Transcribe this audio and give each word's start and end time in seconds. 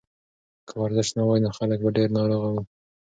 که 0.67 0.73
ورزش 0.81 1.09
نه 1.17 1.23
وای 1.27 1.39
نو 1.45 1.49
خلک 1.57 1.77
به 1.83 1.89
ډېر 1.97 2.09
ناروغه 2.17 2.49
وو. 2.53 2.61